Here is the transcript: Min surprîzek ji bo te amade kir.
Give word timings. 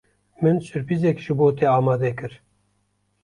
Min 0.41 0.57
surprîzek 0.69 1.17
ji 1.25 1.33
bo 1.37 1.47
te 1.57 1.65
amade 1.77 2.11
kir. 2.21 2.33